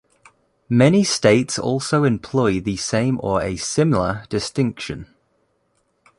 [0.67, 5.05] Many states also employ the same or a similar distinction.